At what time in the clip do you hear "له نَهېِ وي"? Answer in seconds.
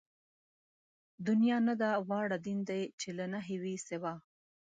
3.17-3.75